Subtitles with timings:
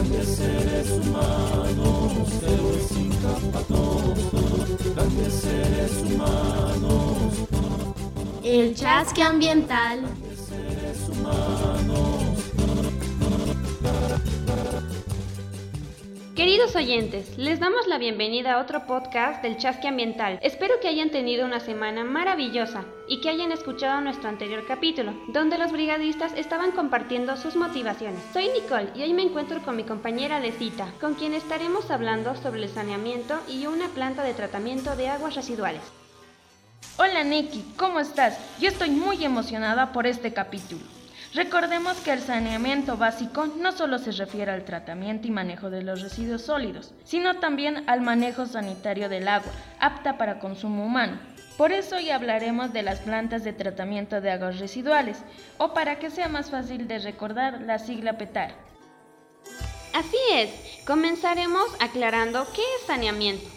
[0.00, 3.60] Grandes seres humanos, héroes sin capa
[4.94, 7.34] grandes seres humanos.
[8.42, 10.00] El chasque ambiental.
[10.48, 11.69] Seres humanos.
[16.60, 20.38] Queridos oyentes, les damos la bienvenida a otro podcast del Chasque Ambiental.
[20.42, 25.56] Espero que hayan tenido una semana maravillosa y que hayan escuchado nuestro anterior capítulo, donde
[25.56, 28.20] los brigadistas estaban compartiendo sus motivaciones.
[28.34, 32.64] Soy Nicole y hoy me encuentro con mi compañera Lecita, con quien estaremos hablando sobre
[32.64, 35.80] el saneamiento y una planta de tratamiento de aguas residuales.
[36.98, 38.38] Hola Nikki, ¿cómo estás?
[38.60, 40.99] Yo estoy muy emocionada por este capítulo.
[41.32, 46.02] Recordemos que el saneamiento básico no solo se refiere al tratamiento y manejo de los
[46.02, 51.20] residuos sólidos, sino también al manejo sanitario del agua, apta para consumo humano.
[51.56, 55.18] Por eso hoy hablaremos de las plantas de tratamiento de aguas residuales,
[55.56, 58.52] o para que sea más fácil de recordar, la sigla PETAR.
[59.94, 60.50] Así es,
[60.84, 63.48] comenzaremos aclarando qué es saneamiento.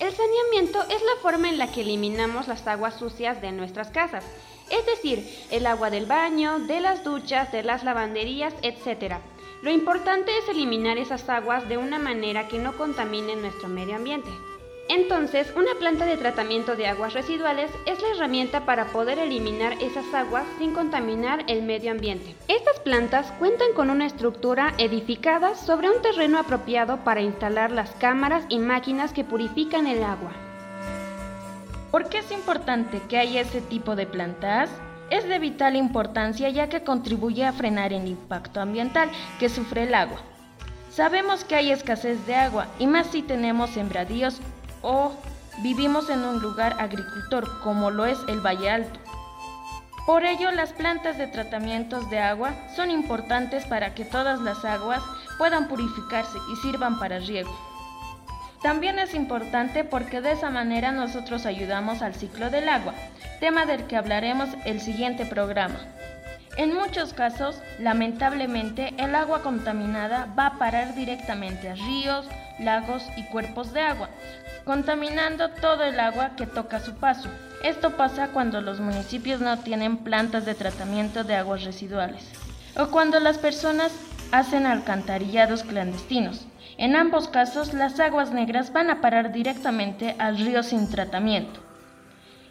[0.00, 4.24] El saneamiento es la forma en la que eliminamos las aguas sucias de nuestras casas
[4.72, 9.16] es decir, el agua del baño, de las duchas, de las lavanderías, etc.
[9.62, 14.30] Lo importante es eliminar esas aguas de una manera que no contamine nuestro medio ambiente.
[14.88, 20.12] Entonces, una planta de tratamiento de aguas residuales es la herramienta para poder eliminar esas
[20.12, 22.34] aguas sin contaminar el medio ambiente.
[22.48, 28.44] Estas plantas cuentan con una estructura edificada sobre un terreno apropiado para instalar las cámaras
[28.48, 30.32] y máquinas que purifican el agua.
[31.92, 34.70] ¿Por qué es importante que haya ese tipo de plantas?
[35.10, 39.94] Es de vital importancia ya que contribuye a frenar el impacto ambiental que sufre el
[39.94, 40.18] agua.
[40.90, 44.40] Sabemos que hay escasez de agua y más si tenemos sembradíos
[44.80, 45.12] o
[45.58, 48.98] vivimos en un lugar agricultor como lo es el Valle Alto.
[50.06, 55.02] Por ello, las plantas de tratamientos de agua son importantes para que todas las aguas
[55.36, 57.71] puedan purificarse y sirvan para riego.
[58.62, 62.94] También es importante porque de esa manera nosotros ayudamos al ciclo del agua,
[63.40, 65.80] tema del que hablaremos el siguiente programa.
[66.56, 72.26] En muchos casos, lamentablemente, el agua contaminada va a parar directamente a ríos,
[72.60, 74.10] lagos y cuerpos de agua,
[74.64, 77.30] contaminando todo el agua que toca su paso.
[77.64, 82.22] Esto pasa cuando los municipios no tienen plantas de tratamiento de aguas residuales
[82.76, 83.92] o cuando las personas
[84.30, 86.46] hacen alcantarillados clandestinos.
[86.78, 91.60] En ambos casos, las aguas negras van a parar directamente al río sin tratamiento.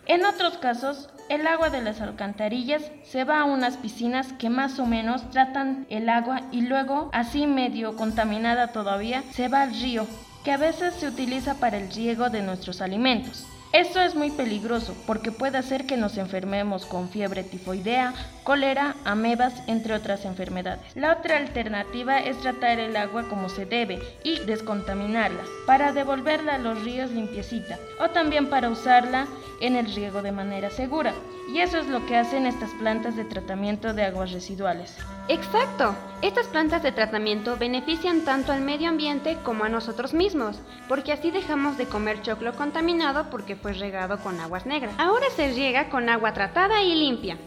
[0.06, 4.80] En otros casos, el agua de las alcantarillas se va a unas piscinas que más
[4.80, 10.08] o menos tratan el agua y luego, así medio contaminada todavía, se va al río,
[10.44, 13.46] que a veces se utiliza para el riego de nuestros alimentos.
[13.74, 19.54] Esto es muy peligroso porque puede hacer que nos enfermemos con fiebre tifoidea, cólera, amebas,
[19.68, 20.94] entre otras enfermedades.
[20.94, 26.58] La otra alternativa es tratar el agua como se debe y descontaminarla para devolverla a
[26.58, 29.26] los ríos limpiecita o también para usarla
[29.62, 31.14] en el riego de manera segura.
[31.54, 34.96] Y eso es lo que hacen estas plantas de tratamiento de aguas residuales.
[35.28, 35.96] Exacto.
[36.22, 41.32] Estas plantas de tratamiento benefician tanto al medio ambiente como a nosotros mismos, porque así
[41.32, 44.96] dejamos de comer choclo contaminado porque fue regado con aguas negras.
[44.98, 47.38] Ahora se riega con agua tratada y limpia.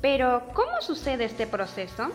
[0.00, 2.10] Pero, ¿cómo sucede este proceso?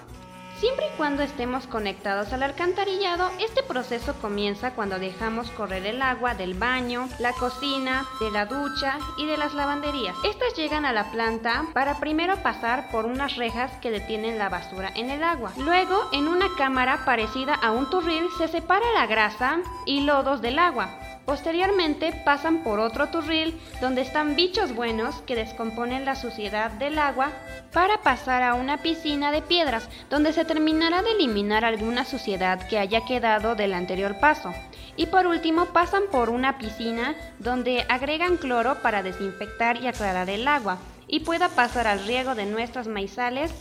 [0.59, 6.33] Siempre y cuando estemos conectados al alcantarillado, este proceso comienza cuando dejamos correr el agua
[6.33, 10.17] del baño, la cocina, de la ducha y de las lavanderías.
[10.25, 14.91] Estas llegan a la planta para primero pasar por unas rejas que detienen la basura
[14.95, 15.53] en el agua.
[15.55, 20.59] Luego, en una cámara parecida a un turril, se separa la grasa y lodos del
[20.59, 20.89] agua.
[21.29, 27.29] Posteriormente pasan por otro turril donde están bichos buenos que descomponen la suciedad del agua
[27.71, 32.79] para pasar a una piscina de piedras donde se terminará de eliminar alguna suciedad que
[32.79, 34.51] haya quedado del anterior paso.
[34.95, 40.47] Y por último pasan por una piscina donde agregan cloro para desinfectar y aclarar el
[40.47, 43.51] agua y pueda pasar al riego de nuestros maizales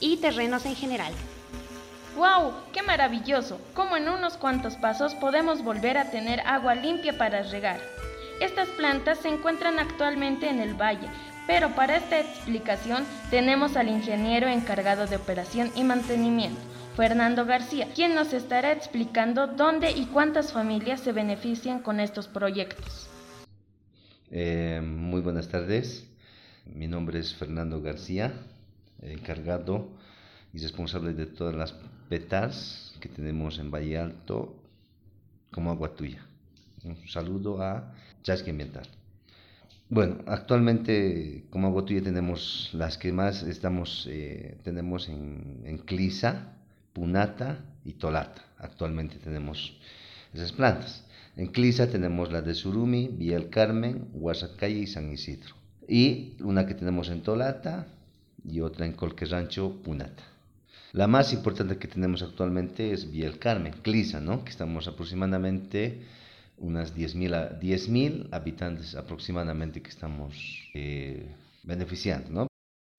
[0.00, 1.12] y terrenos en general.
[2.18, 2.52] ¡Wow!
[2.72, 3.60] ¡Qué maravilloso!
[3.74, 7.78] Como en unos cuantos pasos podemos volver a tener agua limpia para regar.
[8.40, 11.06] Estas plantas se encuentran actualmente en el valle,
[11.46, 16.60] pero para esta explicación tenemos al ingeniero encargado de operación y mantenimiento,
[16.96, 23.08] Fernando García, quien nos estará explicando dónde y cuántas familias se benefician con estos proyectos.
[24.32, 26.04] Eh, muy buenas tardes,
[26.66, 28.32] mi nombre es Fernando García,
[29.02, 29.86] encargado
[30.52, 31.74] y responsable de todas las
[32.08, 34.54] petas que tenemos en Valle Alto
[35.52, 36.24] como agua tuya.
[36.84, 38.86] Un saludo a Chasque Ambiental.
[39.90, 46.52] Bueno, actualmente como agua tuya tenemos las que más estamos, eh, tenemos en, en, Clisa,
[46.92, 48.42] Punata y Tolata.
[48.58, 49.78] Actualmente tenemos
[50.34, 51.04] esas plantas.
[51.36, 55.54] En Clisa tenemos la de Surumi, Villa Carmen, Huasacalle y San Isidro.
[55.88, 57.86] Y una que tenemos en Tolata
[58.44, 60.37] y otra en Colque Rancho, Punata.
[60.92, 64.42] La más importante que tenemos actualmente es Villa Carmen, Clisa, ¿no?
[64.42, 66.00] que estamos aproximadamente
[66.56, 70.34] unas 10.000 10 habitantes aproximadamente que estamos
[70.74, 72.30] eh, beneficiando.
[72.30, 72.46] ¿no?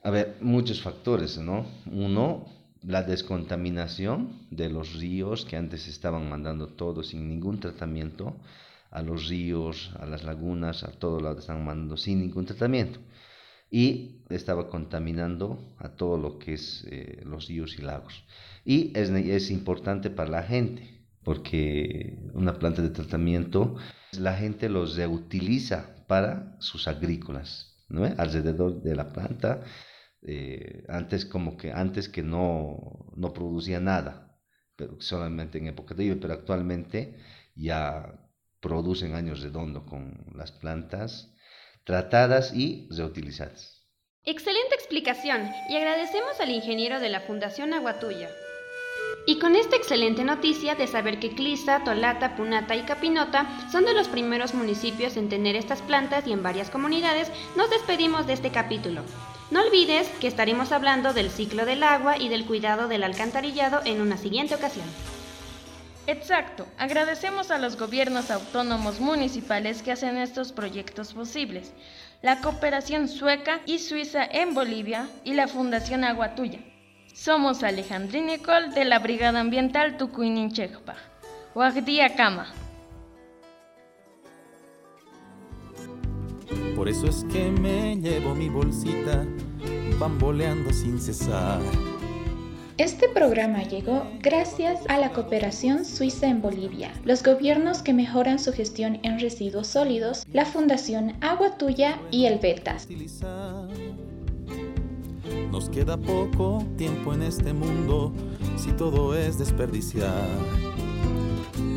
[0.04, 1.66] A ver, muchos factores, ¿no?
[1.92, 2.46] Uno,
[2.84, 8.36] la descontaminación de los ríos que antes estaban mandando todo sin ningún tratamiento,
[8.92, 13.00] a los ríos, a las lagunas, a todo lado están mandando sin ningún tratamiento.
[13.70, 18.24] Y estaba contaminando a todo lo que es eh, los ríos y lagos.
[18.66, 23.76] Y es, es importante para la gente, porque una planta de tratamiento,
[24.18, 28.06] la gente los reutiliza para sus agrícolas, ¿no?
[28.06, 29.64] alrededor de la planta
[30.22, 34.38] eh, antes como que antes que no, no producía nada,
[34.76, 37.16] pero solamente en época de lluvia, pero actualmente
[37.56, 38.20] ya
[38.60, 41.34] producen años redondo con las plantas
[41.90, 43.82] tratadas y reutilizadas.
[44.24, 48.30] Excelente explicación y agradecemos al ingeniero de la Fundación Aguatuya.
[49.26, 53.96] Y con esta excelente noticia de saber que Clisa, Tolata, Punata y Capinota son de
[53.96, 58.52] los primeros municipios en tener estas plantas y en varias comunidades, nos despedimos de este
[58.52, 59.02] capítulo.
[59.50, 64.00] No olvides que estaremos hablando del ciclo del agua y del cuidado del alcantarillado en
[64.02, 64.86] una siguiente ocasión.
[66.10, 71.72] Exacto, agradecemos a los gobiernos autónomos municipales que hacen estos proyectos posibles,
[72.24, 76.04] la cooperación sueca y suiza en Bolivia y la Fundación
[76.36, 76.62] Tuya.
[77.14, 80.96] Somos Alejandrín Nicole de la Brigada Ambiental Tucuininchekpa.
[81.54, 82.48] Wagdia Kama.
[86.76, 89.28] Por eso es que me llevo mi bolsita,
[90.00, 91.62] bamboleando sin cesar.
[92.80, 98.54] Este programa llegó gracias a la cooperación suiza en Bolivia, los gobiernos que mejoran su
[98.54, 102.88] gestión en residuos sólidos, la Fundación Agua Tuya y el Betas.
[105.52, 108.14] Nos queda poco tiempo en este mundo
[108.56, 110.30] si todo es desperdiciar.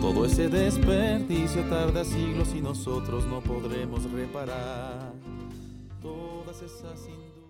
[0.00, 5.12] Todo ese desperdicio tarda siglos y nosotros no podremos reparar
[6.00, 7.41] todas esas industrias.